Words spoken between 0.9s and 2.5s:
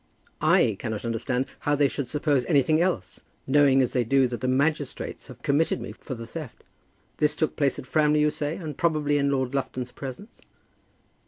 understand how they should suppose